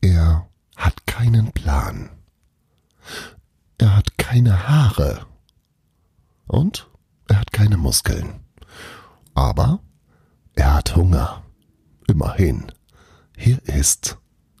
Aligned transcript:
Er 0.00 0.48
hat 0.76 1.06
keinen 1.06 1.52
Plan. 1.52 2.10
Er 3.78 3.96
hat 3.96 4.16
keine 4.18 4.68
Haare. 4.68 5.26
Und 6.46 6.88
er 7.28 7.40
hat 7.40 7.52
keine 7.52 7.76
Muskeln. 7.76 8.40
Aber 9.34 9.80
er 10.54 10.74
hat 10.74 10.96
Hunger. 10.96 11.42
Immerhin. 12.06 12.72
Hier 13.36 13.58
ist 13.66 14.18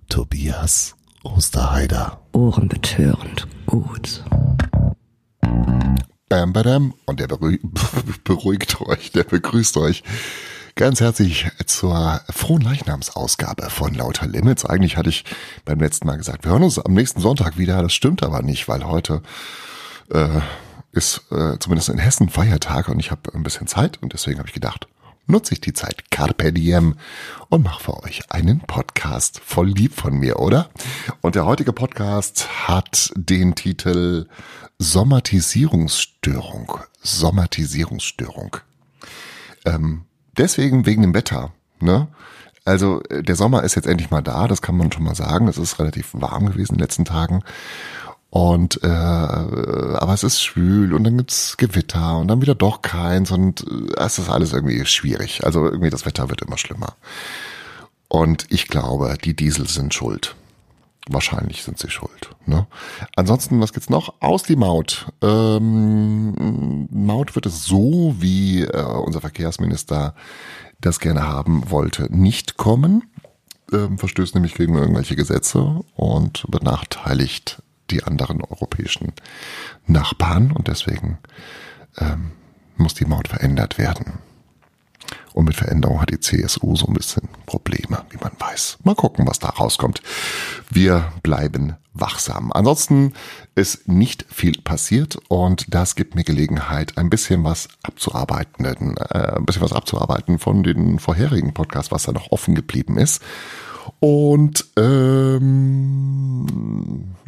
Tobias 0.08 0.94
Osterheider. 1.22 2.20
Ohrenbetörend 2.32 3.46
gut. 3.66 4.24
Bam, 6.28 6.52
badam. 6.52 6.94
Und 7.06 7.20
der 7.20 7.28
beruhigt, 7.28 7.64
beruhigt 8.24 8.80
euch, 8.82 9.12
der 9.12 9.24
begrüßt 9.24 9.76
euch 9.78 10.02
ganz 10.78 11.00
herzlich 11.00 11.50
zur 11.66 12.20
frohen 12.30 12.62
Leichnamsausgabe 12.62 13.68
von 13.68 13.94
Lauter 13.94 14.28
Limits. 14.28 14.64
Eigentlich 14.64 14.96
hatte 14.96 15.08
ich 15.08 15.24
beim 15.64 15.80
letzten 15.80 16.06
Mal 16.06 16.16
gesagt, 16.16 16.44
wir 16.44 16.52
hören 16.52 16.62
uns 16.62 16.78
am 16.78 16.94
nächsten 16.94 17.20
Sonntag 17.20 17.58
wieder. 17.58 17.82
Das 17.82 17.92
stimmt 17.92 18.22
aber 18.22 18.42
nicht, 18.42 18.68
weil 18.68 18.86
heute 18.86 19.20
äh, 20.12 20.40
ist 20.92 21.22
äh, 21.32 21.58
zumindest 21.58 21.88
in 21.88 21.98
Hessen 21.98 22.28
Feiertag 22.28 22.88
und 22.88 23.00
ich 23.00 23.10
habe 23.10 23.34
ein 23.34 23.42
bisschen 23.42 23.66
Zeit 23.66 24.00
und 24.00 24.12
deswegen 24.12 24.38
habe 24.38 24.46
ich 24.46 24.54
gedacht, 24.54 24.86
nutze 25.26 25.54
ich 25.54 25.60
die 25.60 25.72
Zeit 25.72 26.12
Carpe 26.12 26.52
Diem 26.52 26.94
und 27.48 27.64
mache 27.64 27.82
für 27.82 28.04
euch 28.04 28.30
einen 28.30 28.60
Podcast. 28.60 29.40
Voll 29.44 29.70
lieb 29.70 29.94
von 29.94 30.14
mir, 30.14 30.38
oder? 30.38 30.70
Und 31.22 31.34
der 31.34 31.44
heutige 31.44 31.72
Podcast 31.72 32.68
hat 32.68 33.10
den 33.16 33.56
Titel 33.56 34.28
Somatisierungsstörung. 34.78 36.78
Somatisierungsstörung. 37.02 38.58
Ähm, 39.64 40.04
deswegen 40.38 40.86
wegen 40.86 41.02
dem 41.02 41.14
Wetter. 41.14 41.52
Ne? 41.80 42.08
Also 42.64 43.02
äh, 43.08 43.22
der 43.22 43.36
Sommer 43.36 43.64
ist 43.64 43.74
jetzt 43.74 43.86
endlich 43.86 44.10
mal 44.10 44.22
da, 44.22 44.46
das 44.48 44.62
kann 44.62 44.76
man 44.76 44.92
schon 44.92 45.04
mal 45.04 45.14
sagen. 45.14 45.48
Es 45.48 45.58
ist 45.58 45.78
relativ 45.78 46.10
warm 46.12 46.46
gewesen 46.46 46.72
in 46.72 46.78
den 46.78 46.84
letzten 46.84 47.04
Tagen. 47.04 47.42
Und 48.30 48.82
äh, 48.84 48.88
aber 48.88 50.12
es 50.12 50.22
ist 50.22 50.42
schwül 50.42 50.92
und 50.92 51.04
dann 51.04 51.16
gibt's 51.16 51.56
Gewitter 51.56 52.18
und 52.18 52.28
dann 52.28 52.42
wieder 52.42 52.54
doch 52.54 52.82
keins 52.82 53.30
und 53.30 53.62
äh, 53.62 54.04
es 54.04 54.18
ist 54.18 54.28
alles 54.28 54.52
irgendwie 54.52 54.84
schwierig. 54.84 55.44
Also 55.44 55.64
irgendwie 55.64 55.90
das 55.90 56.04
Wetter 56.04 56.28
wird 56.28 56.42
immer 56.42 56.58
schlimmer. 56.58 56.94
Und 58.08 58.46
ich 58.50 58.68
glaube, 58.68 59.16
die 59.22 59.34
Diesel 59.34 59.66
sind 59.66 59.94
schuld. 59.94 60.34
Wahrscheinlich 61.10 61.62
sind 61.62 61.78
sie 61.78 61.90
schuld. 61.90 62.30
Ne? 62.44 62.66
Ansonsten, 63.16 63.60
was 63.60 63.72
gibt's 63.72 63.88
noch? 63.88 64.14
Aus 64.20 64.42
die 64.42 64.56
Maut. 64.56 65.06
Ähm, 65.22 66.88
Maut 66.90 67.34
wird 67.34 67.46
es 67.46 67.64
so, 67.64 68.14
wie 68.18 68.62
äh, 68.62 68.82
unser 68.82 69.20
Verkehrsminister 69.20 70.14
das 70.80 71.00
gerne 71.00 71.26
haben 71.26 71.70
wollte, 71.70 72.14
nicht 72.14 72.56
kommen. 72.56 73.04
Ähm, 73.72 73.98
verstößt 73.98 74.34
nämlich 74.34 74.54
gegen 74.54 74.74
irgendwelche 74.74 75.16
Gesetze 75.16 75.80
und 75.96 76.44
benachteiligt 76.48 77.62
die 77.90 78.02
anderen 78.04 78.42
europäischen 78.42 79.12
Nachbarn 79.86 80.52
und 80.52 80.68
deswegen 80.68 81.18
ähm, 81.98 82.32
muss 82.76 82.94
die 82.94 83.06
Maut 83.06 83.28
verändert 83.28 83.78
werden. 83.78 84.20
Und 85.38 85.44
mit 85.44 85.54
Veränderung 85.54 86.00
hat 86.02 86.10
die 86.10 86.18
CSU 86.18 86.74
so 86.74 86.88
ein 86.88 86.94
bisschen 86.94 87.28
Probleme, 87.46 88.04
wie 88.10 88.16
man 88.20 88.32
weiß. 88.40 88.78
Mal 88.82 88.96
gucken, 88.96 89.24
was 89.28 89.38
da 89.38 89.50
rauskommt. 89.50 90.02
Wir 90.68 91.12
bleiben 91.22 91.76
wachsam. 91.94 92.50
Ansonsten 92.50 93.12
ist 93.54 93.86
nicht 93.86 94.26
viel 94.28 94.60
passiert 94.60 95.16
und 95.28 95.72
das 95.72 95.94
gibt 95.94 96.16
mir 96.16 96.24
Gelegenheit, 96.24 96.98
ein 96.98 97.08
bisschen 97.08 97.44
was 97.44 97.68
abzuarbeiten, 97.84 98.64
äh, 98.64 99.36
ein 99.36 99.46
bisschen 99.46 99.62
was 99.62 99.72
abzuarbeiten 99.72 100.40
von 100.40 100.64
den 100.64 100.98
vorherigen 100.98 101.54
Podcasts, 101.54 101.92
was 101.92 102.02
da 102.02 102.10
noch 102.10 102.32
offen 102.32 102.56
geblieben 102.56 102.98
ist. 102.98 103.22
Und 104.00 104.64
ähm, 104.76 105.54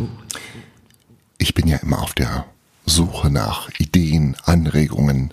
Ich 1.39 1.55
bin 1.55 1.67
ja 1.67 1.79
immer 1.79 2.03
auf 2.03 2.13
der 2.15 2.45
Suche 2.87 3.31
nach 3.31 3.69
Ideen, 3.79 4.37
Anregungen, 4.45 5.33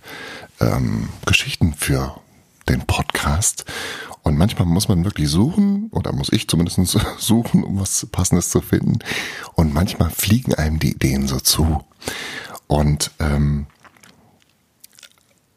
ähm, 0.59 1.09
Geschichten 1.25 1.73
für 1.73 2.19
den 2.67 2.85
Podcast. 2.85 3.65
Und 4.29 4.37
manchmal 4.37 4.67
muss 4.67 4.87
man 4.87 5.05
wirklich 5.05 5.27
suchen, 5.27 5.89
oder 5.89 6.13
muss 6.13 6.31
ich 6.31 6.47
zumindest 6.47 6.79
suchen, 7.17 7.63
um 7.63 7.79
was 7.79 8.05
Passendes 8.11 8.51
zu 8.51 8.61
finden. 8.61 8.99
Und 9.55 9.73
manchmal 9.73 10.11
fliegen 10.11 10.53
einem 10.53 10.77
die 10.77 10.91
Ideen 10.91 11.27
so 11.27 11.39
zu. 11.39 11.83
Und 12.67 13.09
ähm, 13.17 13.65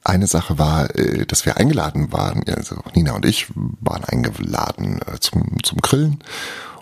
eine 0.02 0.26
Sache 0.26 0.58
war, 0.58 0.88
äh, 0.96 1.26
dass 1.26 1.44
wir 1.44 1.58
eingeladen 1.58 2.12
waren, 2.12 2.44
also 2.48 2.76
Nina 2.94 3.12
und 3.12 3.26
ich 3.26 3.48
waren 3.54 4.04
eingeladen 4.04 5.00
äh, 5.02 5.20
zum, 5.20 5.62
zum 5.62 5.76
Grillen. 5.82 6.24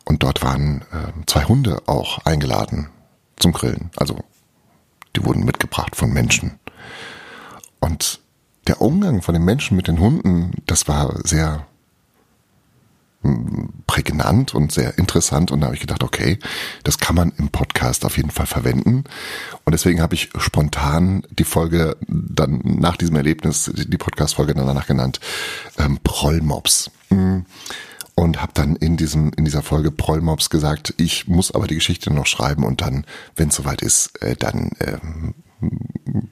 Und 0.05 0.23
dort 0.23 0.43
waren 0.43 0.83
äh, 0.93 1.25
zwei 1.27 1.43
Hunde 1.43 1.83
auch 1.87 2.25
eingeladen 2.25 2.89
zum 3.37 3.51
Grillen. 3.51 3.91
Also 3.97 4.17
die 5.17 5.25
wurden 5.25 5.45
mitgebracht 5.45 5.97
von 5.97 6.13
Menschen. 6.13 6.61
Und 7.81 8.21
der 8.69 8.81
Umgang 8.81 9.23
von 9.23 9.35
den 9.35 9.45
Menschen 9.45 9.77
mit 9.77 9.89
den 9.89 9.99
Hunden, 9.99 10.53
das 10.67 10.87
war 10.87 11.19
sehr 11.27 11.67
prägnant 13.87 14.55
und 14.55 14.73
sehr 14.73 14.97
interessant. 14.99 15.51
Und 15.51 15.61
da 15.61 15.67
habe 15.67 15.75
ich 15.75 15.81
gedacht, 15.81 16.03
okay, 16.03 16.39
das 16.85 16.99
kann 16.99 17.17
man 17.17 17.33
im 17.37 17.51
Podcast 17.51 18.05
auf 18.05 18.17
jeden 18.17 18.31
Fall 18.31 18.47
verwenden. 18.47 19.05
Und 19.65 19.73
deswegen 19.73 20.01
habe 20.01 20.15
ich 20.15 20.31
spontan 20.39 21.25
die 21.31 21.45
Folge 21.45 21.97
dann 22.07 22.63
nach 22.65 22.97
diesem 22.97 23.17
Erlebnis, 23.17 23.71
die 23.75 23.99
Podcast-Folge 23.99 24.55
danach 24.55 24.87
genannt, 24.87 25.21
ähm, 25.79 25.99
Prollmops. 26.03 26.91
Mm. 27.11 27.41
und 28.15 28.41
habe 28.41 28.53
dann 28.55 28.77
in 28.77 28.97
diesem 28.97 29.33
in 29.37 29.45
dieser 29.45 29.63
Folge 29.63 29.91
Prollmops 29.91 30.49
gesagt, 30.49 30.95
ich 30.97 31.27
muss 31.27 31.53
aber 31.53 31.67
die 31.67 31.75
Geschichte 31.75 32.13
noch 32.13 32.27
schreiben 32.27 32.65
und 32.65 32.83
dann, 32.83 33.05
wenn 33.35 33.49
es 33.49 33.57
soweit 33.57 33.83
ist, 33.83 34.23
äh, 34.23 34.37
dann 34.37 34.71
ähm, 34.79 35.35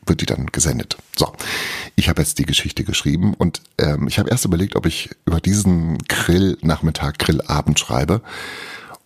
wird 0.09 0.21
die 0.21 0.27
dann 0.27 0.47
gesendet. 0.47 0.97
So, 1.17 1.33
ich 1.97 2.09
habe 2.09 2.23
jetzt 2.23 2.39
die 2.39 2.47
Geschichte 2.47 2.85
geschrieben 2.85 3.35
und 3.35 3.63
ähm, 3.79 4.09
ich 4.09 4.19
habe 4.19 4.31
erst 4.31 4.45
überlegt, 4.45 4.77
ob 4.77 4.87
ich 4.87 5.11
über 5.25 5.41
diesen 5.41 5.99
Grill-Nachmittag, 6.09 7.19
Grillabend 7.19 7.79
schreibe. 7.79 8.23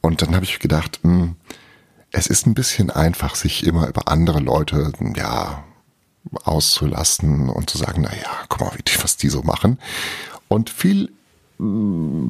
Und 0.00 0.22
dann 0.22 0.34
habe 0.34 0.44
ich 0.44 0.58
gedacht, 0.58 1.00
mh, 1.02 1.12
hm, 1.12 1.36
es 2.10 2.26
ist 2.26 2.46
ein 2.46 2.54
bisschen 2.54 2.91
einfach, 2.91 3.34
sich 3.34 3.66
immer 3.66 3.88
über 3.88 4.08
andere 4.08 4.41
Leute, 4.41 4.92
ja, 5.16 5.64
auszulassen 6.44 7.48
und 7.48 7.70
zu 7.70 7.78
sagen, 7.78 8.02
na 8.02 8.14
ja, 8.14 8.30
guck 8.48 8.60
mal, 8.60 8.72
wie 8.76 8.82
die, 8.82 9.02
was 9.02 9.16
die 9.16 9.28
so 9.28 9.42
machen. 9.42 9.78
Und 10.48 10.70
viel 10.70 11.10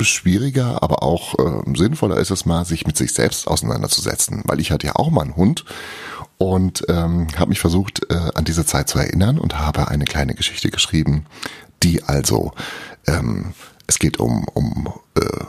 schwieriger, 0.03 0.83
aber 0.83 1.03
auch 1.03 1.39
äh, 1.39 1.77
sinnvoller 1.77 2.17
ist 2.17 2.31
es 2.31 2.47
mal, 2.47 2.65
sich 2.65 2.87
mit 2.87 2.97
sich 2.97 3.13
selbst 3.13 3.47
auseinanderzusetzen, 3.47 4.43
weil 4.47 4.61
ich 4.61 4.71
hatte 4.71 4.87
ja 4.87 4.97
auch 4.97 5.11
mal 5.11 5.23
einen 5.23 5.37
Hund 5.37 5.65
und 6.39 6.85
ähm, 6.89 7.29
habe 7.37 7.51
mich 7.51 7.61
versucht, 7.61 8.11
äh, 8.11 8.31
an 8.35 8.45
diese 8.45 8.67
Zeit 8.67 8.89
zu 8.89 8.99
erinnern 8.99 9.39
und 9.39 9.59
habe 9.59 9.89
eine 9.89 10.05
kleine 10.05 10.35
Geschichte 10.35 10.71
geschrieben, 10.71 11.27
die 11.83 12.03
also, 12.03 12.53
ähm, 13.07 13.55
es 13.87 13.99
geht 13.99 14.19
um, 14.19 14.45
um 14.55 14.93
äh, 15.15 15.45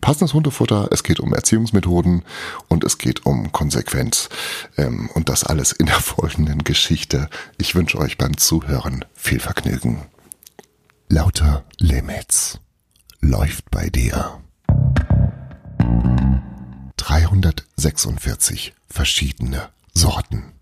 passendes 0.00 0.34
Hundefutter, 0.34 0.88
es 0.90 1.02
geht 1.02 1.20
um 1.20 1.32
Erziehungsmethoden 1.32 2.22
und 2.68 2.84
es 2.84 2.98
geht 2.98 3.26
um 3.26 3.52
Konsequenz 3.52 4.28
ähm, 4.76 5.10
und 5.14 5.28
das 5.28 5.44
alles 5.44 5.72
in 5.72 5.86
der 5.86 5.94
folgenden 6.00 6.64
Geschichte. 6.64 7.28
Ich 7.58 7.74
wünsche 7.74 7.98
euch 7.98 8.18
beim 8.18 8.36
Zuhören 8.36 9.04
viel 9.14 9.40
Vergnügen. 9.40 10.02
Lauter 11.08 11.64
Limits 11.78 12.60
läuft 13.24 13.70
bei 13.70 13.88
dir. 13.88 14.40
346 16.96 18.74
verschiedene 18.86 19.70
Sorten. 19.94 20.52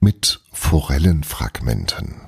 Mit 0.00 0.40
Forellenfragmenten, 0.52 2.20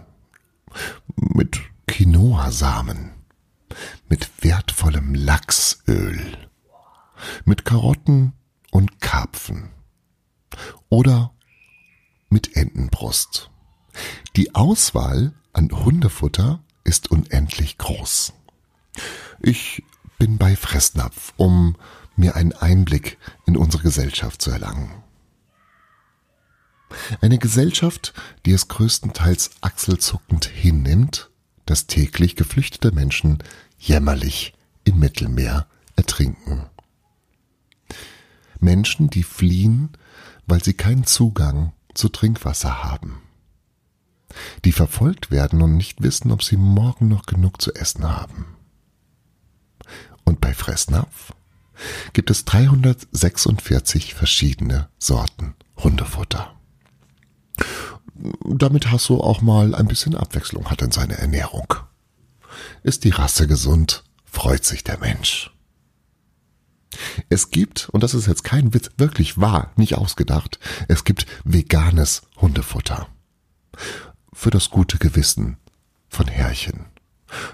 mit 1.16 1.60
Quinoa-Samen, 1.86 3.12
mit 4.08 4.30
wertvollem 4.42 5.14
Lachsöl, 5.14 6.48
mit 7.44 7.64
Karotten 7.64 8.32
und 8.72 9.00
Karpfen 9.00 9.70
oder 10.88 11.32
mit 12.30 12.56
Entenbrust. 12.56 13.50
Die 14.34 14.54
Auswahl 14.54 15.34
an 15.52 15.70
Hundefutter 15.70 16.64
ist 16.84 17.10
unendlich 17.10 17.78
groß. 17.78 18.32
Ich 19.40 19.82
bin 20.18 20.38
bei 20.38 20.56
Fressnapf, 20.56 21.32
um 21.36 21.76
mir 22.16 22.36
einen 22.36 22.52
Einblick 22.52 23.18
in 23.46 23.56
unsere 23.56 23.82
Gesellschaft 23.82 24.40
zu 24.40 24.50
erlangen. 24.50 24.90
Eine 27.20 27.38
Gesellschaft, 27.38 28.14
die 28.44 28.52
es 28.52 28.68
größtenteils 28.68 29.50
achselzuckend 29.60 30.46
hinnimmt, 30.46 31.30
dass 31.66 31.86
täglich 31.86 32.36
geflüchtete 32.36 32.92
Menschen 32.92 33.42
jämmerlich 33.78 34.54
im 34.84 34.98
Mittelmeer 34.98 35.66
ertrinken. 35.96 36.66
Menschen, 38.60 39.10
die 39.10 39.24
fliehen, 39.24 39.90
weil 40.46 40.62
sie 40.62 40.74
keinen 40.74 41.04
Zugang 41.04 41.72
zu 41.94 42.08
Trinkwasser 42.08 42.84
haben. 42.84 43.20
Die 44.64 44.72
verfolgt 44.72 45.30
werden 45.30 45.62
und 45.62 45.76
nicht 45.76 46.02
wissen, 46.02 46.30
ob 46.30 46.42
sie 46.42 46.56
morgen 46.56 47.08
noch 47.08 47.26
genug 47.26 47.60
zu 47.60 47.74
essen 47.74 48.04
haben. 48.04 48.55
Und 50.26 50.40
bei 50.42 50.52
Fressnapf 50.52 51.32
gibt 52.12 52.30
es 52.30 52.44
346 52.44 54.14
verschiedene 54.14 54.90
Sorten 54.98 55.54
Hundefutter. 55.78 56.54
Damit 58.44 58.90
Hasso 58.90 59.20
auch 59.20 59.40
mal 59.40 59.74
ein 59.74 59.88
bisschen 59.88 60.14
Abwechslung 60.14 60.70
hat 60.70 60.82
in 60.82 60.90
seiner 60.90 61.16
Ernährung. 61.16 61.74
Ist 62.82 63.04
die 63.04 63.10
Rasse 63.10 63.46
gesund, 63.46 64.04
freut 64.24 64.64
sich 64.64 64.84
der 64.84 64.98
Mensch. 64.98 65.50
Es 67.28 67.50
gibt, 67.50 67.88
und 67.90 68.02
das 68.02 68.14
ist 68.14 68.26
jetzt 68.26 68.44
kein 68.44 68.72
Witz, 68.72 68.90
wirklich 68.96 69.38
wahr, 69.38 69.72
nicht 69.76 69.96
ausgedacht, 69.96 70.58
es 70.88 71.04
gibt 71.04 71.26
veganes 71.44 72.22
Hundefutter. 72.36 73.08
Für 74.32 74.50
das 74.50 74.70
gute 74.70 74.98
Gewissen 74.98 75.58
von 76.08 76.26
Herrchen, 76.26 76.86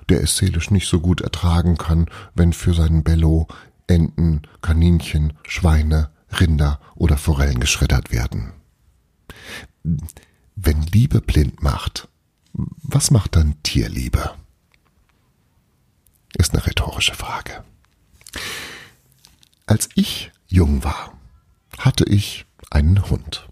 der 0.08 0.22
es 0.22 0.36
seelisch 0.36 0.70
nicht 0.70 0.88
so 0.88 1.00
gut 1.00 1.20
ertragen 1.20 1.76
kann, 1.76 2.06
wenn 2.34 2.52
für 2.52 2.74
seinen 2.74 3.02
Bello 3.02 3.48
Enten, 3.86 4.42
Kaninchen, 4.62 5.34
Schweine, 5.46 6.10
Rinder 6.40 6.80
oder 6.94 7.16
Forellen 7.18 7.60
geschreddert 7.60 8.10
werden. 8.10 8.52
Wenn 10.54 10.82
Liebe 10.82 11.20
blind 11.20 11.62
macht, 11.62 12.08
was 12.52 13.10
macht 13.10 13.36
dann 13.36 13.62
Tierliebe? 13.62 14.34
Ist 16.38 16.52
eine 16.52 16.66
rhetorische 16.66 17.14
Frage. 17.14 17.64
Als 19.66 19.88
ich 19.94 20.32
jung 20.46 20.84
war, 20.84 21.12
hatte 21.78 22.04
ich 22.04 22.46
einen 22.70 23.10
Hund. 23.10 23.48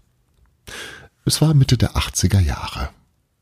Es 1.25 1.41
war 1.41 1.53
Mitte 1.53 1.77
der 1.77 1.95
80er 1.95 2.39
Jahre. 2.39 2.89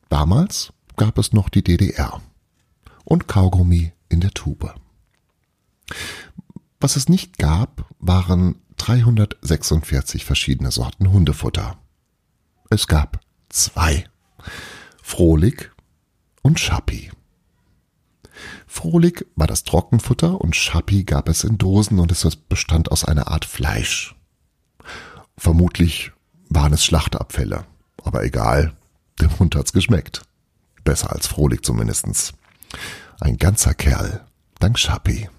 Damals 0.10 0.74
gab 0.98 1.18
es 1.18 1.32
noch 1.32 1.50
die 1.50 1.64
DDR 1.64 2.22
und 3.10 3.28
Kaugummi 3.28 3.92
in 4.08 4.22
der 4.22 4.32
Tube. 4.32 4.74
Was 6.80 6.96
es 6.96 7.10
nicht 7.10 7.38
gab, 7.38 7.90
waren 8.00 8.62
346 8.78 10.24
verschiedene 10.24 10.72
Sorten 10.72 11.12
Hundefutter. 11.12 11.78
Es 12.70 12.88
gab 12.88 13.20
zwei. 13.50 14.06
Frohlig 15.02 15.72
und 16.42 16.60
Schappi. 16.60 17.12
Frohlig 18.68 19.26
war 19.36 19.48
das 19.48 19.64
Trockenfutter 19.64 20.40
und 20.40 20.56
Schappi 20.56 21.04
gab 21.04 21.28
es 21.28 21.44
in 21.44 21.58
Dosen 21.58 22.00
und 22.00 22.12
es 22.12 22.36
bestand 22.36 22.92
aus 22.92 23.04
einer 23.04 23.28
Art 23.28 23.44
Fleisch. 23.44 24.16
Vermutlich 25.38 26.12
waren 26.50 26.74
es 26.74 26.86
Schlachtabfälle, 26.86 27.66
aber 28.04 28.24
egal, 28.24 28.78
dem 29.20 29.38
Hund 29.40 29.56
hat's 29.56 29.74
geschmeckt. 29.74 30.22
Besser 30.84 31.12
als 31.12 31.28
Frohlig 31.28 31.66
zumindestens. 31.66 32.34
Ein 33.20 33.38
ganzer 33.38 33.74
Kerl, 33.74 34.26
dank 34.60 34.80
Schappi. 34.80 35.30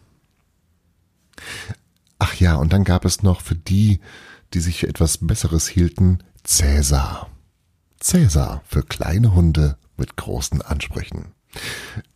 Ach 2.19 2.35
ja, 2.35 2.57
und 2.57 2.73
dann 2.73 2.85
gab 2.85 3.05
es 3.05 3.23
noch 3.23 3.41
für 3.41 3.55
die, 3.55 4.01
die 4.53 4.61
sich 4.61 4.81
für 4.81 4.89
etwas 4.89 5.19
Besseres 5.19 5.69
hielten, 5.69 6.19
Cäsar. 6.45 7.31
Cäsar 7.99 8.63
für 8.67 8.83
kleine 8.83 9.35
Hunde 9.35 9.77
mit 9.97 10.17
großen 10.17 10.63
Ansprüchen. 10.63 11.33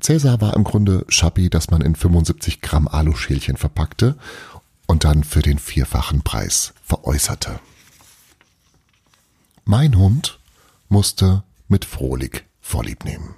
Cäsar 0.01 0.41
war 0.41 0.55
im 0.55 0.65
Grunde 0.65 1.05
Schappi, 1.09 1.51
das 1.51 1.71
man 1.71 1.81
in 1.81 1.95
75 1.95 2.61
Gramm 2.61 2.89
Aluschälchen 2.89 3.57
verpackte 3.57 4.17
und 4.87 5.05
dann 5.05 5.25
für 5.25 5.43
den 5.43 5.59
vierfachen 5.59 6.23
Preis 6.23 6.75
veräußerte. 6.83 7.61
Mein 9.65 9.97
Hund 9.97 10.39
musste 10.89 11.43
mit 11.69 11.85
Frohlig 11.85 12.45
Vorlieb 12.61 13.05
nehmen. 13.05 13.35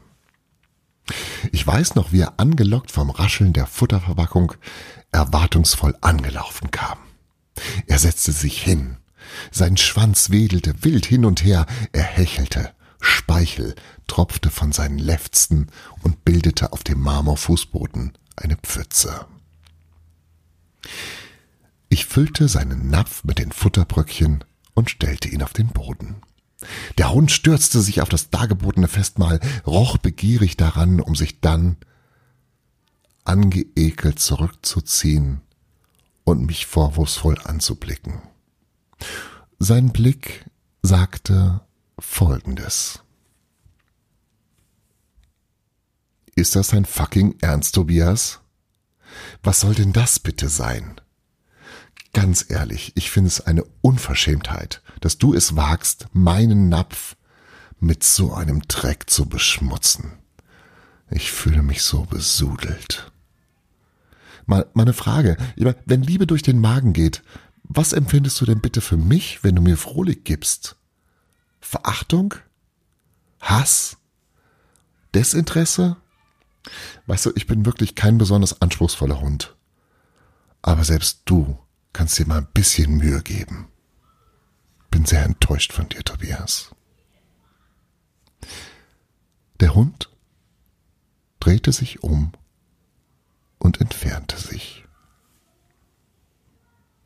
Ich 1.52 1.66
weiß 1.66 1.94
noch, 1.94 2.12
wie 2.12 2.20
er 2.20 2.38
angelockt 2.38 2.90
vom 2.90 3.10
Rascheln 3.10 3.52
der 3.52 3.66
Futterverpackung 3.66 4.54
erwartungsvoll 5.12 5.96
angelaufen 6.00 6.70
kam. 6.70 6.98
Er 7.86 7.98
setzte 7.98 8.32
sich 8.32 8.62
hin, 8.62 8.96
sein 9.50 9.76
Schwanz 9.76 10.30
wedelte 10.30 10.84
wild 10.84 11.06
hin 11.06 11.24
und 11.24 11.44
her, 11.44 11.66
er 11.92 12.02
hechelte, 12.02 12.72
Speichel 13.00 13.74
tropfte 14.06 14.50
von 14.50 14.72
seinen 14.72 14.98
Lefzen 14.98 15.70
und 16.02 16.24
bildete 16.24 16.72
auf 16.72 16.84
dem 16.84 17.00
Marmorfußboden 17.00 18.12
eine 18.36 18.56
Pfütze. 18.56 19.26
Ich 21.88 22.06
füllte 22.06 22.48
seinen 22.48 22.90
Napf 22.90 23.24
mit 23.24 23.38
den 23.38 23.52
Futterbröckchen 23.52 24.44
und 24.74 24.90
stellte 24.90 25.28
ihn 25.28 25.42
auf 25.42 25.52
den 25.52 25.68
Boden. 25.68 26.16
Der 26.98 27.12
Hund 27.12 27.30
stürzte 27.30 27.80
sich 27.80 28.00
auf 28.00 28.08
das 28.08 28.30
dargebotene 28.30 28.88
Festmahl, 28.88 29.40
roch 29.66 29.98
begierig 29.98 30.56
daran, 30.56 31.00
um 31.00 31.14
sich 31.14 31.40
dann 31.40 31.76
angeekelt 33.24 34.18
zurückzuziehen 34.20 35.40
und 36.24 36.46
mich 36.46 36.66
vorwurfsvoll 36.66 37.38
anzublicken. 37.44 38.22
Sein 39.58 39.92
Blick 39.92 40.46
sagte 40.82 41.60
Folgendes. 41.98 43.00
Ist 46.34 46.54
das 46.54 46.68
dein 46.68 46.84
fucking 46.84 47.36
Ernst, 47.40 47.74
Tobias? 47.74 48.40
Was 49.42 49.60
soll 49.60 49.74
denn 49.74 49.92
das 49.92 50.18
bitte 50.18 50.48
sein? 50.48 51.00
Ganz 52.12 52.46
ehrlich, 52.48 52.92
ich 52.94 53.10
finde 53.10 53.28
es 53.28 53.40
eine 53.40 53.64
Unverschämtheit, 53.80 54.82
dass 55.00 55.18
du 55.18 55.34
es 55.34 55.56
wagst, 55.56 56.06
meinen 56.12 56.68
Napf 56.68 57.16
mit 57.78 58.02
so 58.02 58.32
einem 58.32 58.62
Dreck 58.62 59.10
zu 59.10 59.26
beschmutzen. 59.26 60.12
Ich 61.10 61.30
fühle 61.30 61.62
mich 61.62 61.82
so 61.82 62.02
besudelt. 62.02 63.12
Mal, 64.46 64.66
mal 64.74 64.82
eine 64.82 64.92
Frage. 64.92 65.36
Wenn 65.84 66.02
Liebe 66.02 66.26
durch 66.26 66.42
den 66.42 66.60
Magen 66.60 66.92
geht, 66.92 67.22
was 67.64 67.92
empfindest 67.92 68.40
du 68.40 68.44
denn 68.44 68.60
bitte 68.60 68.80
für 68.80 68.96
mich, 68.96 69.42
wenn 69.42 69.56
du 69.56 69.62
mir 69.62 69.76
Frohlich 69.76 70.24
gibst? 70.24 70.76
Verachtung? 71.60 72.34
Hass? 73.40 73.96
Desinteresse? 75.14 75.96
Weißt 77.06 77.26
du, 77.26 77.32
ich 77.34 77.46
bin 77.46 77.66
wirklich 77.66 77.94
kein 77.94 78.18
besonders 78.18 78.60
anspruchsvoller 78.60 79.20
Hund. 79.20 79.56
Aber 80.62 80.84
selbst 80.84 81.22
du 81.24 81.58
kannst 81.92 82.18
dir 82.18 82.26
mal 82.26 82.38
ein 82.38 82.48
bisschen 82.52 82.96
Mühe 82.96 83.22
geben. 83.22 83.68
Bin 84.96 85.04
sehr 85.04 85.24
enttäuscht 85.26 85.74
von 85.74 85.90
dir, 85.90 86.02
Tobias. 86.02 86.74
Der 89.60 89.74
Hund 89.74 90.10
drehte 91.38 91.70
sich 91.70 92.02
um 92.02 92.32
und 93.58 93.82
entfernte 93.82 94.38
sich. 94.38 94.86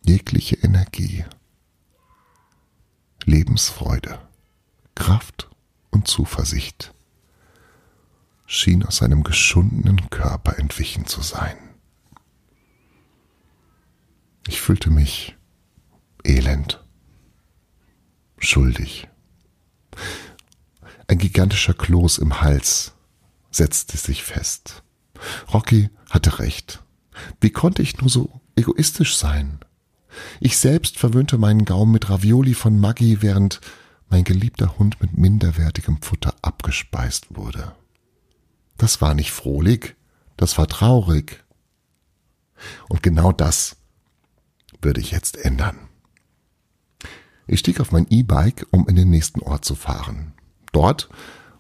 Jegliche 0.06 0.54
Energie, 0.58 1.24
Lebensfreude, 3.24 4.20
Kraft 4.94 5.50
und 5.90 6.06
Zuversicht 6.06 6.94
schien 8.46 8.84
aus 8.84 8.98
seinem 8.98 9.24
geschundenen 9.24 10.10
Körper 10.10 10.60
entwichen 10.60 11.06
zu 11.06 11.22
sein. 11.22 11.58
Ich 14.46 14.60
fühlte 14.60 14.90
mich 14.90 15.36
elend, 16.22 16.79
schuldig. 18.40 19.08
Ein 21.06 21.18
gigantischer 21.18 21.74
Kloß 21.74 22.18
im 22.18 22.40
Hals 22.40 22.92
setzte 23.50 23.96
sich 23.96 24.22
fest. 24.22 24.82
Rocky 25.52 25.90
hatte 26.08 26.38
recht. 26.38 26.82
Wie 27.40 27.50
konnte 27.50 27.82
ich 27.82 27.98
nur 27.98 28.08
so 28.08 28.40
egoistisch 28.56 29.16
sein? 29.16 29.60
Ich 30.40 30.58
selbst 30.58 30.98
verwöhnte 30.98 31.38
meinen 31.38 31.64
Gaumen 31.64 31.92
mit 31.92 32.08
Ravioli 32.10 32.54
von 32.54 32.80
Maggi, 32.80 33.22
während 33.22 33.60
mein 34.08 34.24
geliebter 34.24 34.78
Hund 34.78 35.00
mit 35.00 35.16
minderwertigem 35.16 36.02
Futter 36.02 36.34
abgespeist 36.42 37.36
wurde. 37.36 37.74
Das 38.76 39.00
war 39.00 39.14
nicht 39.14 39.30
frohlich, 39.30 39.94
das 40.36 40.58
war 40.58 40.66
traurig. 40.66 41.44
Und 42.88 43.02
genau 43.02 43.30
das 43.30 43.76
würde 44.80 45.00
ich 45.00 45.10
jetzt 45.10 45.36
ändern. 45.36 45.89
Ich 47.52 47.58
stieg 47.58 47.80
auf 47.80 47.90
mein 47.90 48.06
E-Bike, 48.08 48.68
um 48.70 48.86
in 48.86 48.94
den 48.94 49.10
nächsten 49.10 49.40
Ort 49.40 49.64
zu 49.64 49.74
fahren. 49.74 50.34
Dort 50.70 51.08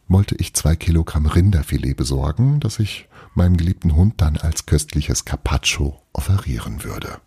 wollte 0.06 0.36
ich 0.36 0.54
zwei 0.54 0.76
Kilogramm 0.76 1.26
Rinderfilet 1.26 1.94
besorgen, 1.94 2.60
das 2.60 2.78
ich 2.78 3.08
meinem 3.34 3.56
geliebten 3.56 3.96
Hund 3.96 4.20
dann 4.20 4.36
als 4.36 4.66
köstliches 4.66 5.24
Carpaccio 5.24 6.00
offerieren 6.12 6.84
würde. 6.84 7.20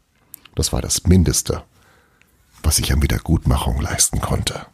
Das 0.55 0.71
war 0.71 0.81
das 0.81 1.03
Mindeste, 1.03 1.65
was 2.63 2.79
ich 2.79 2.93
an 2.93 3.01
Wiedergutmachung 3.01 3.81
leisten 3.81 4.21
konnte. 4.21 4.65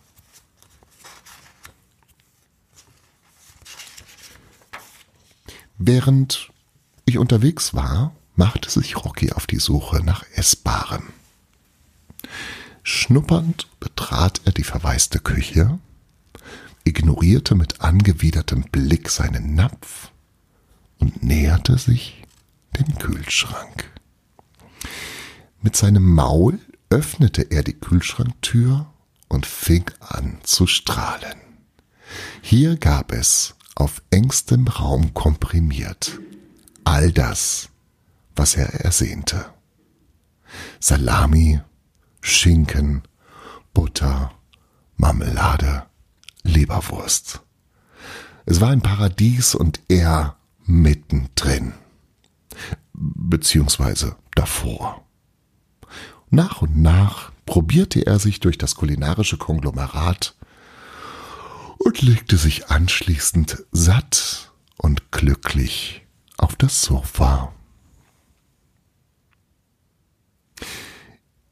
Während 5.80 6.52
ich 7.06 7.18
unterwegs 7.18 7.74
war 7.74 8.14
machte 8.36 8.70
sich 8.70 8.98
Rocky 8.98 9.32
auf 9.32 9.48
die 9.48 9.60
Suche 9.60 10.04
nach 10.04 10.24
Essbarem. 10.36 11.08
Schnuppernd 12.92 13.68
betrat 13.80 14.42
er 14.46 14.52
die 14.52 14.64
verwaiste 14.64 15.20
Küche, 15.20 15.78
ignorierte 16.84 17.54
mit 17.54 17.82
angewidertem 17.82 18.64
Blick 18.64 19.10
seinen 19.10 19.54
Napf 19.54 20.10
und 20.98 21.22
näherte 21.22 21.78
sich 21.78 22.24
dem 22.80 22.98
Kühlschrank. 22.98 23.92
Mit 25.62 25.76
seinem 25.76 26.04
Maul 26.04 26.58
öffnete 26.90 27.44
er 27.44 27.62
die 27.62 27.80
Kühlschranktür 27.80 28.92
und 29.28 29.46
fing 29.46 29.86
an 30.00 30.40
zu 30.42 30.66
strahlen. 30.66 31.38
Hier 32.42 32.76
gab 32.76 33.12
es 33.12 33.54
auf 33.76 34.02
engstem 34.10 34.68
Raum 34.68 35.14
komprimiert 35.14 36.20
all 36.86 37.12
das, 37.12 37.70
was 38.36 38.56
er 38.56 38.74
ersehnte. 38.84 39.46
Salami, 40.80 41.60
Schinken, 42.22 43.04
Butter, 43.74 44.32
Marmelade, 44.98 45.86
Leberwurst. 46.44 47.42
Es 48.46 48.62
war 48.62 48.70
ein 48.70 48.82
Paradies 48.82 49.56
und 49.56 49.80
er 49.88 50.38
mittendrin. 50.66 51.74
Beziehungsweise 52.94 54.16
davor. 54.36 55.06
Nach 56.30 56.62
und 56.62 56.78
nach 56.78 57.32
probierte 57.46 58.06
er 58.06 58.20
sich 58.20 58.40
durch 58.40 58.58
das 58.58 58.76
kulinarische 58.76 59.38
Konglomerat 59.38 60.36
und 61.80 62.02
legte 62.02 62.38
sich 62.38 62.70
anschließend 62.70 63.66
satt 63.72 64.52
und 64.78 65.12
glücklich 65.12 66.06
auf 66.38 66.56
das 66.56 66.82
Sofa. 66.82 67.54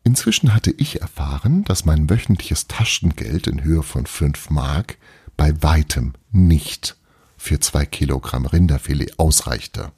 Inzwischen 0.08 0.54
hatte 0.54 0.72
ich 0.72 1.02
erfahren, 1.02 1.66
dass 1.66 1.84
mein 1.84 2.10
wöchentliches 2.10 2.68
Taschengeld 2.68 3.46
in 3.46 3.66
Höhe 3.66 3.84
von 3.84 4.06
fünf 4.06 4.50
Mark 4.50 4.98
bei 5.36 5.62
weitem 5.62 6.14
nicht 6.32 6.96
für 7.36 7.60
zwei 7.60 7.86
Kilogramm 7.86 8.46
Rinderfilet 8.46 9.20
ausreichte. 9.20 9.92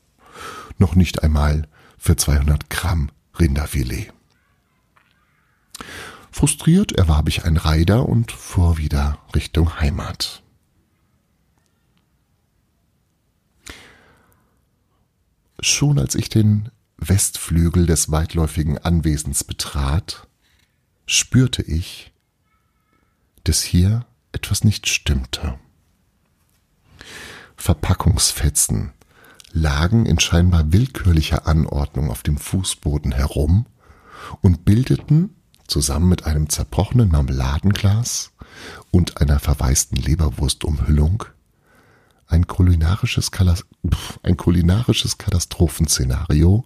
Noch 0.79 0.95
nicht 0.95 1.21
einmal 1.21 1.67
für 1.99 2.17
200 2.17 2.71
Gramm 2.71 3.11
Rinderfilet. 3.37 4.11
Frustriert 6.31 6.93
erwarb 6.93 7.29
ich 7.29 7.45
ein 7.45 7.57
Reiter 7.57 8.09
und 8.09 8.31
fuhr 8.31 8.79
wieder 8.79 9.19
Richtung 9.35 9.79
Heimat. 9.79 10.41
Schon 15.59 15.99
als 15.99 16.15
ich 16.15 16.29
den 16.29 16.71
Westflügel 16.99 17.85
des 17.85 18.11
weitläufigen 18.11 18.77
Anwesens 18.77 19.43
betrat, 19.43 20.27
spürte 21.05 21.61
ich, 21.61 22.13
dass 23.43 23.63
hier 23.63 24.05
etwas 24.31 24.63
nicht 24.63 24.87
stimmte. 24.87 25.57
Verpackungsfetzen 27.55 28.93
lagen 29.51 30.05
in 30.05 30.19
scheinbar 30.19 30.71
willkürlicher 30.71 31.47
Anordnung 31.47 32.11
auf 32.11 32.23
dem 32.23 32.37
Fußboden 32.37 33.11
herum 33.11 33.65
und 34.41 34.65
bildeten 34.65 35.35
zusammen 35.67 36.09
mit 36.09 36.25
einem 36.25 36.49
zerbrochenen 36.49 37.09
Marmeladenglas 37.09 38.31
und 38.91 39.21
einer 39.21 39.39
verwaisten 39.39 39.97
Leberwurstumhüllung 39.97 41.25
ein 42.29 42.47
kulinarisches, 42.47 43.31
ein 44.23 44.37
kulinarisches 44.37 45.17
Katastrophenszenario, 45.17 46.63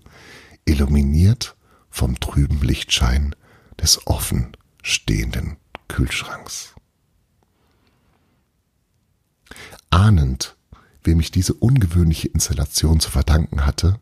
illuminiert 0.65 1.55
vom 1.89 2.19
trüben 2.19 2.61
Lichtschein 2.61 3.35
des 3.81 4.05
offen 4.05 4.55
stehenden 4.83 5.57
Kühlschranks. 5.87 6.75
Ahnend, 9.89 10.57
wem 11.03 11.19
ich 11.19 11.31
diese 11.31 11.53
ungewöhnliche 11.53 12.27
Installation 12.27 12.99
zu 12.99 13.09
verdanken 13.09 13.65
hatte, 13.65 13.99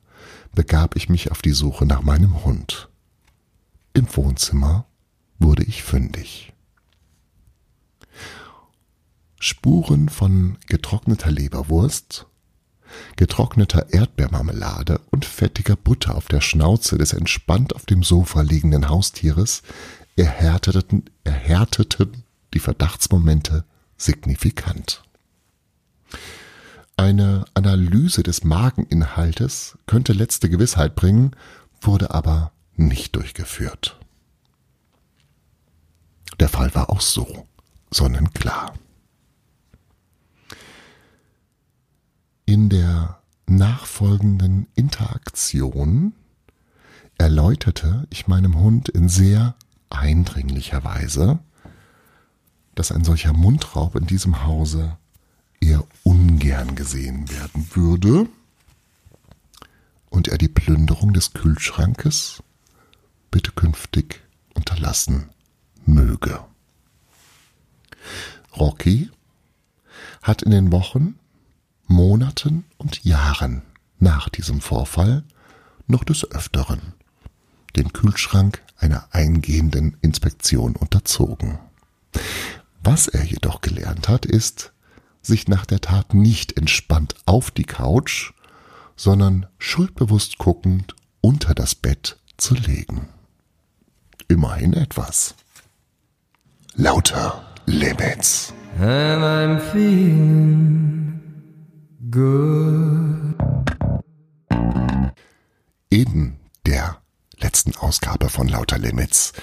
begab 0.53 0.95
ich 0.95 1.09
mich 1.09 1.31
auf 1.31 1.41
die 1.41 1.51
Suche 1.51 1.85
nach 1.85 2.01
meinem 2.01 2.43
Hund. 2.43 2.89
Im 3.93 4.07
Wohnzimmer 4.15 4.85
wurde 5.37 5.63
ich 5.63 5.83
fündig. 5.83 6.50
Spuren 9.43 10.07
von 10.07 10.59
getrockneter 10.67 11.31
Leberwurst, 11.31 12.27
getrockneter 13.15 13.91
Erdbeermarmelade 13.91 15.01
und 15.09 15.25
fettiger 15.25 15.75
Butter 15.75 16.15
auf 16.15 16.27
der 16.27 16.41
Schnauze 16.41 16.99
des 16.99 17.13
entspannt 17.13 17.75
auf 17.75 17.87
dem 17.87 18.03
Sofa 18.03 18.41
liegenden 18.41 18.87
Haustieres 18.87 19.63
erhärteten, 20.15 21.05
erhärteten 21.23 22.23
die 22.53 22.59
Verdachtsmomente 22.59 23.65
signifikant. 23.97 25.01
Eine 26.95 27.45
Analyse 27.55 28.21
des 28.21 28.43
Mageninhaltes 28.43 29.75
könnte 29.87 30.13
letzte 30.13 30.49
Gewissheit 30.49 30.93
bringen, 30.93 31.35
wurde 31.81 32.13
aber 32.13 32.51
nicht 32.75 33.15
durchgeführt. 33.15 33.99
Der 36.39 36.47
Fall 36.47 36.75
war 36.75 36.91
auch 36.91 37.01
so 37.01 37.47
sonnenklar. 37.89 38.75
In 42.45 42.69
der 42.69 43.21
nachfolgenden 43.47 44.67
Interaktion 44.75 46.13
erläuterte 47.17 48.07
ich 48.09 48.27
meinem 48.27 48.57
Hund 48.59 48.89
in 48.89 49.09
sehr 49.09 49.55
eindringlicher 49.89 50.83
Weise, 50.83 51.39
dass 52.75 52.91
ein 52.91 53.03
solcher 53.03 53.33
Mundraub 53.33 53.95
in 53.95 54.07
diesem 54.07 54.45
Hause 54.45 54.97
eher 55.59 55.83
ungern 56.03 56.75
gesehen 56.75 57.29
werden 57.29 57.67
würde 57.73 58.27
und 60.09 60.27
er 60.27 60.37
die 60.37 60.47
Plünderung 60.47 61.13
des 61.13 61.33
Kühlschrankes 61.33 62.41
bitte 63.29 63.51
künftig 63.51 64.21
unterlassen 64.55 65.29
möge. 65.85 66.43
Rocky 68.57 69.09
hat 70.21 70.41
in 70.41 70.51
den 70.51 70.71
Wochen, 70.71 71.17
Monaten 71.91 72.65
und 72.77 73.03
Jahren 73.03 73.61
nach 73.99 74.29
diesem 74.29 74.61
Vorfall 74.61 75.23
noch 75.87 76.03
des 76.03 76.29
Öfteren 76.31 76.93
den 77.75 77.93
Kühlschrank 77.93 78.61
einer 78.77 79.07
eingehenden 79.11 79.97
Inspektion 80.01 80.75
unterzogen. 80.75 81.59
Was 82.83 83.07
er 83.07 83.23
jedoch 83.23 83.61
gelernt 83.61 84.09
hat, 84.09 84.25
ist, 84.25 84.73
sich 85.21 85.47
nach 85.47 85.65
der 85.65 85.81
Tat 85.81 86.13
nicht 86.13 86.57
entspannt 86.57 87.15
auf 87.25 87.51
die 87.51 87.63
Couch, 87.63 88.33
sondern 88.95 89.45
schuldbewusst 89.59 90.37
guckend 90.37 90.95
unter 91.21 91.53
das 91.53 91.75
Bett 91.75 92.17
zu 92.37 92.55
legen. 92.55 93.09
Immerhin 94.27 94.73
etwas. 94.73 95.35
Lauter 96.75 97.45
Limits. 97.65 98.53
And 98.79 99.21
I'm 99.23 99.59
feeling 99.59 101.20
good. 102.11 103.35
In 105.89 106.35
der 106.65 106.97
letzten 107.39 107.75
Ausgabe 107.75 108.29
von 108.29 108.47
Lauter 108.47 108.77
Limits 108.77 109.33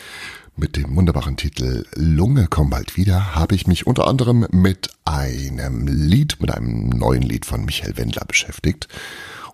mit 0.56 0.76
dem 0.76 0.94
wunderbaren 0.94 1.36
Titel 1.36 1.86
Lunge 1.94 2.46
komm 2.50 2.70
bald 2.70 2.96
wieder 2.96 3.34
habe 3.34 3.54
ich 3.54 3.66
mich 3.66 3.86
unter 3.86 4.06
anderem 4.06 4.46
mit 4.50 4.90
einem 5.04 5.86
Lied, 5.86 6.40
mit 6.40 6.50
einem 6.50 6.90
neuen 6.90 7.22
Lied 7.22 7.46
von 7.46 7.64
Michael 7.64 7.96
Wendler 7.96 8.24
beschäftigt 8.26 8.88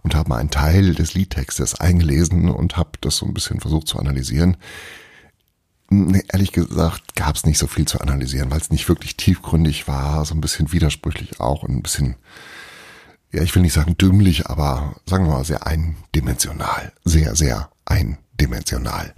und 0.03 0.15
habe 0.15 0.31
mal 0.31 0.39
einen 0.39 0.51
Teil 0.51 0.95
des 0.95 1.15
Liedtextes 1.15 1.75
eingelesen 1.75 2.49
und 2.49 2.77
habe 2.77 2.93
das 3.01 3.17
so 3.17 3.27
ein 3.27 3.35
bisschen 3.35 3.61
versucht 3.61 3.87
zu 3.87 3.99
analysieren. 3.99 4.57
Ehrlich 6.33 6.53
gesagt 6.53 7.15
gab 7.15 7.37
es 7.37 7.45
nicht 7.45 7.59
so 7.59 7.67
viel 7.67 7.87
zu 7.87 8.01
analysieren, 8.01 8.51
weil 8.51 8.61
es 8.61 8.71
nicht 8.71 8.89
wirklich 8.89 9.17
tiefgründig 9.17 9.87
war, 9.87 10.25
so 10.25 10.35
ein 10.35 10.41
bisschen 10.41 10.73
widersprüchlich 10.73 11.41
auch 11.41 11.63
und 11.63 11.77
ein 11.77 11.83
bisschen, 11.83 12.17
ja, 13.35 13.43
ich 13.43 13.55
will 13.55 13.63
nicht 13.63 13.73
sagen 13.73 13.99
dümmlich, 13.99 14.47
aber 14.47 14.95
sagen 15.07 15.27
wir 15.27 15.33
mal 15.33 15.45
sehr 15.45 15.67
eindimensional. 15.67 16.93
Sehr, 17.05 17.35
sehr 17.35 17.69
eindimensional. 17.85 19.13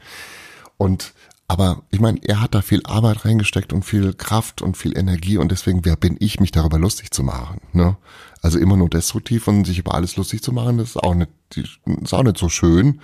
Und 0.79 1.13
aber 1.49 1.83
ich 1.91 2.01
meine, 2.01 2.19
er 2.25 2.41
hat 2.41 2.55
da 2.55 2.63
viel 2.63 2.83
Arbeit 2.85 3.25
reingesteckt 3.25 3.73
und 3.73 3.85
viel 3.85 4.15
Kraft 4.15 4.63
und 4.63 4.77
viel 4.77 4.99
Energie 4.99 5.37
und 5.37 5.53
deswegen, 5.53 5.85
wer 5.85 5.95
bin 5.95 6.17
ich, 6.19 6.41
mich 6.41 6.51
darüber 6.51 6.79
lustig 6.79 7.13
zu 7.13 7.23
machen? 7.23 7.61
Ne? 7.73 7.97
Also 8.43 8.59
immer 8.59 8.77
nur 8.77 8.89
destruktiv 8.89 9.47
und 9.47 9.65
sich 9.65 9.79
über 9.79 9.95
alles 9.95 10.17
lustig 10.17 10.43
zu 10.43 10.53
machen, 10.53 10.79
das 10.79 10.91
ist 10.91 10.97
auch 10.97 11.15
nicht, 11.15 11.31
ist 11.55 12.15
auch 12.15 12.23
nicht 12.23 12.39
so 12.39 12.49
schön. 12.49 13.01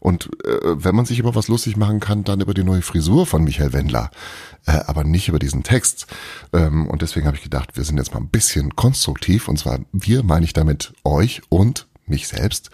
Und 0.00 0.30
äh, 0.44 0.58
wenn 0.62 0.96
man 0.96 1.04
sich 1.04 1.20
über 1.20 1.34
was 1.34 1.48
lustig 1.48 1.76
machen 1.76 2.00
kann, 2.00 2.24
dann 2.24 2.40
über 2.40 2.54
die 2.54 2.64
neue 2.64 2.82
Frisur 2.82 3.24
von 3.24 3.44
Michael 3.44 3.72
Wendler, 3.72 4.10
äh, 4.66 4.72
aber 4.86 5.04
nicht 5.04 5.28
über 5.28 5.38
diesen 5.38 5.62
Text. 5.62 6.06
Ähm, 6.52 6.88
und 6.88 7.02
deswegen 7.02 7.26
habe 7.26 7.36
ich 7.36 7.42
gedacht, 7.42 7.76
wir 7.76 7.84
sind 7.84 7.98
jetzt 7.98 8.12
mal 8.12 8.20
ein 8.20 8.28
bisschen 8.28 8.74
konstruktiv. 8.74 9.46
Und 9.48 9.58
zwar 9.58 9.78
wir 9.92 10.24
meine 10.24 10.44
ich 10.44 10.52
damit 10.52 10.92
euch 11.04 11.42
und 11.50 11.86
mich 12.06 12.26
selbst. 12.26 12.70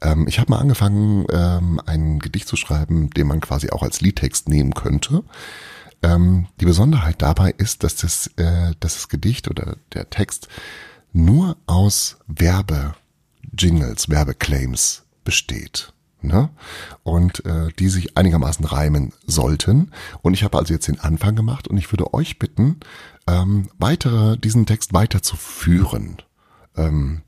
Ähm, 0.00 0.26
ich 0.28 0.38
habe 0.38 0.50
mal 0.50 0.58
angefangen, 0.58 1.26
ähm, 1.30 1.80
ein 1.84 2.18
Gedicht 2.20 2.48
zu 2.48 2.56
schreiben, 2.56 3.10
den 3.10 3.26
man 3.26 3.40
quasi 3.40 3.70
auch 3.70 3.82
als 3.82 4.00
Liedtext 4.00 4.48
nehmen 4.48 4.74
könnte. 4.74 5.24
Ähm, 6.02 6.46
die 6.60 6.66
Besonderheit 6.66 7.22
dabei 7.22 7.54
ist, 7.56 7.82
dass 7.82 7.96
das, 7.96 8.28
äh, 8.36 8.72
dass 8.80 8.94
das 8.94 9.08
Gedicht 9.08 9.48
oder 9.48 9.76
der 9.92 10.10
Text 10.10 10.48
nur 11.12 11.56
aus 11.66 12.18
Werbe-Jingles, 13.56 14.08
Werbeclaims 14.08 15.04
besteht. 15.24 15.92
Ne? 16.22 16.50
Und 17.02 17.44
äh, 17.44 17.68
die 17.78 17.88
sich 17.88 18.16
einigermaßen 18.16 18.64
reimen 18.64 19.12
sollten. 19.26 19.92
Und 20.22 20.34
ich 20.34 20.42
habe 20.44 20.58
also 20.58 20.72
jetzt 20.72 20.88
den 20.88 21.00
Anfang 21.00 21.36
gemacht 21.36 21.68
und 21.68 21.76
ich 21.76 21.92
würde 21.92 22.12
euch 22.14 22.38
bitten, 22.38 22.80
ähm, 23.28 23.68
weitere, 23.78 24.36
diesen 24.36 24.66
Text 24.66 24.92
weiterzuführen. 24.92 26.16
Ähm, 26.76 27.22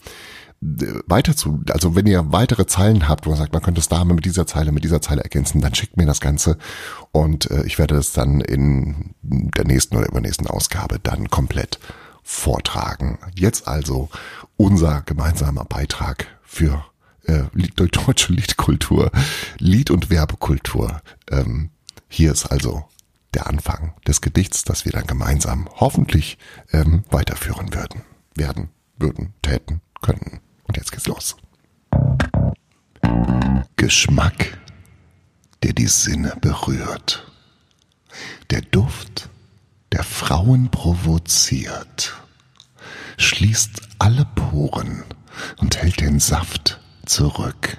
weiter 0.61 1.37
zu, 1.37 1.63
also 1.71 1.95
wenn 1.95 2.07
ihr 2.07 2.33
weitere 2.33 2.67
Zeilen 2.67 3.09
habt, 3.09 3.27
wo 3.27 3.31
man 3.31 3.39
sagt, 3.39 3.53
man 3.53 3.63
könnte 3.63 3.81
es 3.81 3.89
da 3.89 4.05
mit 4.05 4.25
dieser 4.25 4.47
Zeile, 4.47 4.73
mit 4.73 4.83
dieser 4.83 5.01
Zeile 5.01 5.23
ergänzen, 5.23 5.61
dann 5.61 5.75
schickt 5.77 5.97
mir 5.97 6.07
das 6.07 6.21
Ganze 6.21 6.59
und 7.13 7.49
äh, 7.53 7.63
ich 7.65 7.79
werde 7.79 7.95
es 7.95 8.13
dann 8.13 8.41
in 8.41 9.15
der 9.23 9.65
nächsten 9.65 9.97
oder 9.97 10.09
übernächsten 10.09 10.49
Ausgabe 10.49 10.99
dann 11.01 11.31
komplett 11.31 11.79
vortragen. 12.29 13.19
Jetzt 13.35 13.67
also 13.67 14.11
unser 14.59 15.01
gemeinsamer 15.01 15.65
Beitrag 15.65 16.27
für 16.43 16.85
äh, 17.25 17.45
deutsche 17.75 18.35
Liedkultur, 18.35 19.11
Lied- 19.57 19.91
und 19.91 20.11
Werbekultur. 20.11 21.01
Ähm, 21.31 21.71
hier 22.07 22.33
ist 22.33 22.45
also 22.45 22.85
der 23.33 23.47
Anfang 23.47 23.95
des 24.07 24.21
Gedichts, 24.21 24.63
das 24.63 24.85
wir 24.85 24.93
dann 24.93 25.07
gemeinsam 25.07 25.71
hoffentlich 25.77 26.37
ähm, 26.71 27.03
weiterführen 27.09 27.73
würden, 27.73 28.03
werden, 28.35 28.69
würden, 28.99 29.33
täten, 29.41 29.81
könnten. 30.03 30.41
Und 30.65 30.77
jetzt 30.77 30.93
geht's 30.93 31.07
los. 31.07 31.35
Geschmack, 33.77 34.59
der 35.63 35.73
die 35.73 35.87
Sinne 35.87 36.37
berührt. 36.43 37.27
Der 38.51 38.61
Duft, 38.61 39.31
der 39.93 40.03
Frauen 40.03 40.71
provoziert. 40.71 42.15
Schließt 43.17 43.83
alle 43.99 44.25
Poren 44.35 45.05
und 45.59 45.77
hält 45.77 46.01
den 46.01 46.21
Saft 46.21 46.81
zurück. 47.07 47.79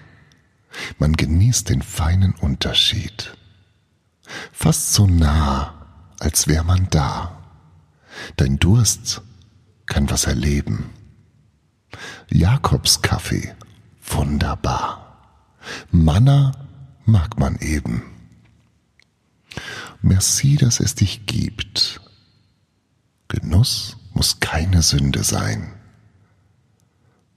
Man 0.98 1.14
genießt 1.14 1.70
den 1.70 1.82
feinen 1.82 2.34
Unterschied. 2.36 3.36
Fast 4.52 4.94
so 4.94 5.08
nah, 5.08 5.74
als 6.20 6.48
wär 6.48 6.64
man 6.64 6.88
da. 6.90 7.42
Dein 8.36 8.60
Durst 8.60 9.22
kann 9.86 10.10
was 10.10 10.26
erleben 10.26 10.90
Jakobskaffee, 12.32 13.56
wunderbar. 14.06 15.18
Manna 15.92 16.52
mag 17.06 17.40
man 17.40 17.58
eben. 17.58 18.04
Merci, 20.02 20.56
dass 20.56 20.80
es 20.80 20.96
dich 20.96 21.26
gibt. 21.26 22.02
Genuss 23.28 23.98
muss 24.14 24.40
keine 24.40 24.82
Sünde 24.82 25.24
sein. 25.24 25.74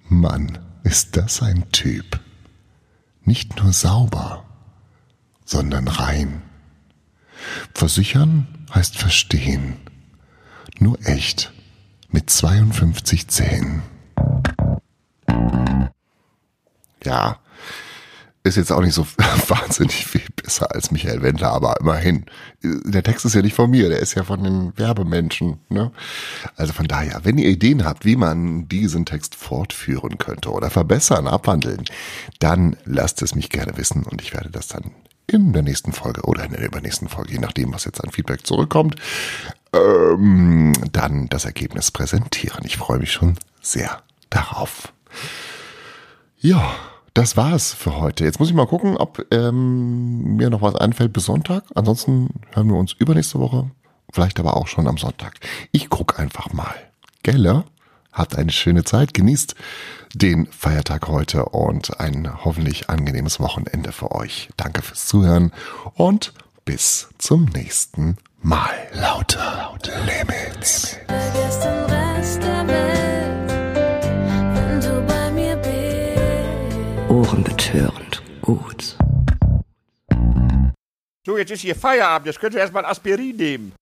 Mann, 0.09 0.59
ist 0.85 1.16
das 1.16 1.42
ein 1.42 1.71
Typ. 1.73 2.21
Nicht 3.25 3.57
nur 3.57 3.73
sauber, 3.73 4.45
sondern 5.45 5.88
rein. 5.88 6.42
Versichern 7.75 8.47
heißt 8.73 8.97
verstehen. 8.97 9.76
Nur 10.78 10.99
echt 11.07 11.52
mit 12.11 12.31
52 12.31 13.28
Zähnen. 13.28 13.83
Ja, 17.04 17.38
ist 18.45 18.57
jetzt 18.57 18.73
auch 18.73 18.81
nicht 18.81 18.95
so 18.95 19.07
wahnsinnig 19.49 20.07
viel 20.07 20.32
besser 20.42 20.74
als 20.74 20.90
Michael 20.90 21.22
Wendler, 21.22 21.52
aber 21.52 21.81
immerhin. 21.81 22.26
Der 22.62 23.02
Text 23.02 23.24
ist 23.24 23.35
ja 23.35 23.42
nicht 23.42 23.55
von 23.55 23.70
mir, 23.70 23.88
der 23.88 24.00
ist 24.00 24.14
ja 24.14 24.24
von 24.24 24.42
den 24.42 24.78
Werbemenschen. 24.78 25.59
Ne? 25.68 25.92
Also 26.57 26.72
von 26.72 26.87
daher, 26.87 27.20
wenn 27.24 27.38
ihr 27.38 27.48
Ideen 27.48 27.85
habt, 27.85 28.05
wie 28.05 28.16
man 28.16 28.68
diesen 28.68 29.07
Text 29.07 29.35
fortführen 29.35 30.18
könnte 30.18 30.50
oder 30.50 30.70
verbessern, 30.70 31.26
abwandeln, 31.26 31.85
dann 32.38 32.76
lasst 32.85 33.22
es 33.22 33.35
mich 33.35 33.50
gerne 33.50 33.76
wissen 33.76 34.05
und 34.05 34.22
ich 34.22 34.33
werde 34.35 34.50
das 34.50 34.68
dann 34.68 34.92
in 35.26 35.52
der 35.52 35.62
nächsten 35.62 35.92
Folge 35.92 36.22
oder 36.22 36.44
in 36.44 36.52
der 36.52 36.64
übernächsten 36.64 37.09
Folge, 37.09 37.33
je 37.33 37.38
nachdem, 37.38 37.72
was 37.72 37.85
jetzt 37.85 38.02
an 38.02 38.11
Feedback 38.11 38.46
zurückkommt, 38.46 38.96
ähm, 39.72 40.72
dann 40.92 41.28
das 41.28 41.44
Ergebnis 41.44 41.90
präsentieren. 41.90 42.64
Ich 42.64 42.76
freue 42.76 42.98
mich 42.98 43.12
schon 43.12 43.38
sehr 43.61 44.02
darauf. 44.31 44.92
Ja, 46.38 46.74
das 47.14 47.37
war's 47.37 47.72
für 47.72 47.96
heute. 47.96 48.25
Jetzt 48.25 48.38
muss 48.38 48.48
ich 48.48 48.55
mal 48.55 48.66
gucken, 48.66 48.96
ob 48.96 49.27
ähm, 49.31 50.37
mir 50.37 50.51
noch 50.51 50.62
was 50.62 50.75
einfällt 50.75 51.12
bis 51.12 51.27
Sonntag. 51.27 51.64
Ansonsten 51.75 52.29
hören 52.53 52.68
wir 52.68 52.77
uns 52.77 52.92
übernächste 52.92 53.38
Woche, 53.38 53.70
vielleicht 54.12 54.40
aber 54.40 54.57
auch 54.57 54.66
schon 54.66 54.88
am 54.88 54.98
Sonntag. 54.98 55.40
Ich 55.72 55.90
guck 55.90 56.18
einfach 56.18 56.53
mal. 56.53 56.75
Gelle, 57.22 57.64
habt 58.12 58.37
eine 58.37 58.53
schöne 58.53 58.85
Zeit, 58.85 59.14
genießt 59.14 59.55
den 60.14 60.46
Feiertag 60.46 61.09
heute 61.09 61.46
und 61.46 62.01
ein 62.01 62.44
hoffentlich 62.44 62.90
angenehmes 62.90 63.40
Wochenende 63.40 63.92
für 63.92 64.12
euch. 64.12 64.51
Danke 64.57 64.83
fürs 64.83 65.07
Zuhören 65.07 65.53
und 65.94 66.33
bis 66.64 67.09
zum 67.18 67.44
nächsten 67.46 68.16
Mal. 68.42 68.70
Lauter, 68.92 69.70
lauter 69.72 69.92
Limits. 70.05 70.98
Ohrenbetörend 77.22 78.20
gut. 78.40 78.96
So, 81.24 81.38
jetzt 81.38 81.52
ist 81.52 81.61
hier 81.61 81.76
Feierabend. 81.76 82.26
Jetzt 82.26 82.40
könnt 82.40 82.54
ihr 82.54 82.61
erstmal 82.61 82.85
Aspirin 82.85 83.37
nehmen. 83.37 83.72